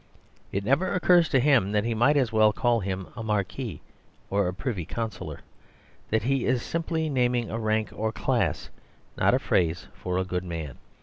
[0.51, 3.81] It never occurs to him that he might as well call him "a marquis,"
[4.31, 5.41] or "a privy councillor"
[6.09, 8.71] that he is simply naming a rank or class,
[9.15, 10.79] not a phrase for a good man.